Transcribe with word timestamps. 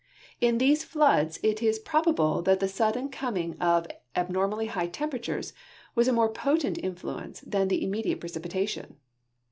In 0.39 0.57
these 0.57 0.83
floods 0.83 1.39
it 1.43 1.61
is 1.61 1.79
])robable 1.79 2.43
that 2.45 2.59
the 2.59 2.67
sudden 2.67 3.07
coming 3.09 3.55
of 3.59 3.85
abnormally 4.15 4.65
high 4.65 4.87
temjieratures 4.87 5.53
was 5.93 6.07
a 6.07 6.11
more 6.11 6.33
2)otent 6.33 6.79
influence 6.79 7.41
than 7.41 7.67
the 7.67 7.83
immediate 7.83 8.19
precipitation. 8.19 8.95